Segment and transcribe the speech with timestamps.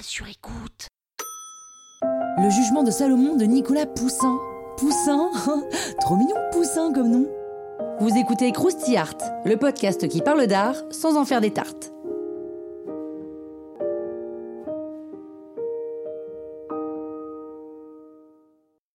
[0.00, 0.88] Sur écoute.
[2.38, 4.38] Le jugement de Salomon de Nicolas Poussin.
[4.76, 5.30] Poussin
[6.00, 7.26] Trop mignon Poussin comme nom.
[8.00, 11.92] Vous écoutez Krusty Art, le podcast qui parle d'art sans en faire des tartes.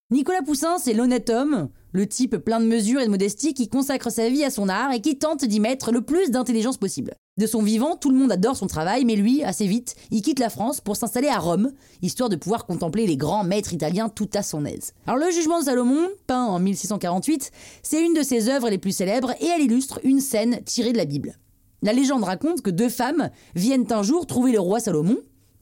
[0.09, 4.09] Nicolas Poussin, c'est l'honnête homme, le type plein de mesures et de modestie qui consacre
[4.09, 7.13] sa vie à son art et qui tente d'y mettre le plus d'intelligence possible.
[7.37, 10.39] De son vivant, tout le monde adore son travail, mais lui, assez vite, il quitte
[10.39, 14.29] la France pour s'installer à Rome, histoire de pouvoir contempler les grands maîtres italiens tout
[14.33, 14.93] à son aise.
[15.07, 17.51] Alors le Jugement de Salomon, peint en 1648,
[17.83, 20.97] c'est une de ses œuvres les plus célèbres et elle illustre une scène tirée de
[20.97, 21.35] la Bible.
[21.81, 25.17] La légende raconte que deux femmes viennent un jour trouver le roi Salomon,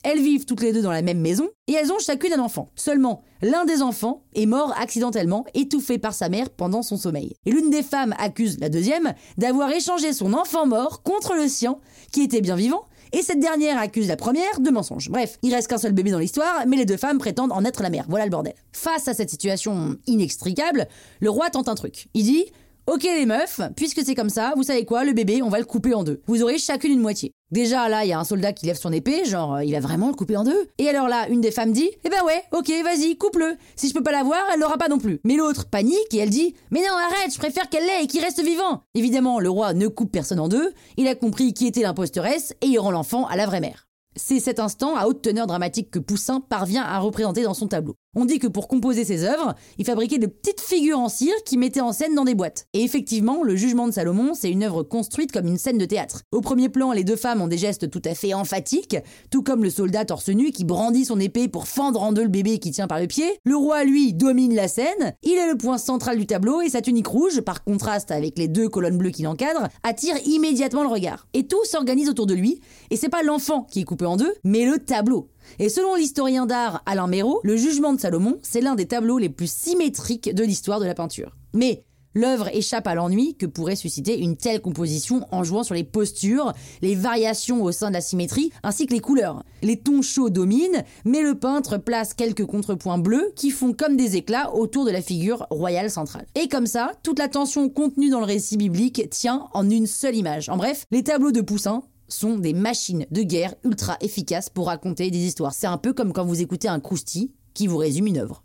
[0.06, 2.70] elles vivent toutes les deux dans la même maison et elles ont chacune un enfant.
[2.75, 7.34] Seulement, l'un des enfants est mort accidentellement, étouffé par sa mère pendant son sommeil.
[7.47, 11.80] Et l'une des femmes accuse la deuxième d'avoir échangé son enfant mort contre le sien,
[12.12, 15.09] qui était bien vivant, et cette dernière accuse la première de mensonge.
[15.09, 17.81] Bref, il reste qu'un seul bébé dans l'histoire, mais les deux femmes prétendent en être
[17.81, 18.06] la mère.
[18.08, 18.53] Voilà le bordel.
[18.73, 20.88] Face à cette situation inextricable,
[21.19, 22.09] le roi tente un truc.
[22.14, 22.45] Il dit
[22.88, 25.66] Ok les meufs, puisque c'est comme ça, vous savez quoi, le bébé, on va le
[25.66, 26.22] couper en deux.
[26.28, 27.31] Vous aurez chacune une moitié.
[27.50, 30.09] Déjà là, il y a un soldat qui lève son épée, genre il va vraiment
[30.09, 30.67] le couper en deux.
[30.78, 33.58] Et alors là, une des femmes dit Eh ben ouais, ok, vas-y, coupe-le.
[33.75, 35.19] Si je peux pas l'avoir, elle l'aura pas non plus.
[35.23, 38.22] Mais l'autre panique et elle dit Mais non, arrête, je préfère qu'elle l'ait et qu'il
[38.22, 38.83] reste vivant.
[38.94, 42.67] Évidemment, le roi ne coupe personne en deux, il a compris qui était l'imposteresse et
[42.67, 43.88] il rend l'enfant à la vraie mère.
[44.16, 47.95] C'est cet instant à haute teneur dramatique que Poussin parvient à représenter dans son tableau.
[48.16, 51.58] On dit que pour composer ses œuvres, il fabriquait de petites figures en cire qui
[51.58, 52.66] mettait en scène dans des boîtes.
[52.74, 56.22] Et effectivement, le jugement de Salomon, c'est une œuvre construite comme une scène de théâtre.
[56.31, 58.98] Au premier plan, les deux femmes ont des gestes tout à fait emphatiques,
[59.30, 62.30] tout comme le soldat torse nu qui brandit son épée pour fendre en deux le
[62.30, 63.25] bébé qui tient par le pied.
[63.44, 66.81] Le roi, lui, domine la scène, il est le point central du tableau et sa
[66.81, 71.28] tunique rouge, par contraste avec les deux colonnes bleues qui l'encadrent, attire immédiatement le regard.
[71.34, 72.62] Et tout s'organise autour de lui,
[72.92, 75.30] et c'est pas l'enfant qui est coupé en deux, mais le tableau.
[75.59, 79.29] Et selon l'historien d'art Alain Méraud, le jugement de Salomon, c'est l'un des tableaux les
[79.29, 81.35] plus symétriques de l'histoire de la peinture.
[81.53, 81.83] Mais
[82.17, 86.53] L'œuvre échappe à l'ennui que pourrait susciter une telle composition en jouant sur les postures,
[86.81, 89.44] les variations au sein de la symétrie, ainsi que les couleurs.
[89.61, 94.16] Les tons chauds dominent, mais le peintre place quelques contrepoints bleus qui font comme des
[94.16, 96.25] éclats autour de la figure royale centrale.
[96.35, 100.16] Et comme ça, toute la tension contenue dans le récit biblique tient en une seule
[100.16, 100.47] image.
[100.47, 105.12] En bref, les tableaux de Poussin sont des machines de guerre ultra efficaces pour raconter
[105.12, 105.54] des histoires.
[105.54, 108.44] C'est un peu comme quand vous écoutez un crousti qui vous résume une œuvre.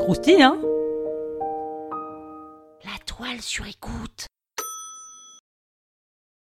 [0.00, 0.60] Crousti, hein?
[2.84, 4.26] La toile sur écoute.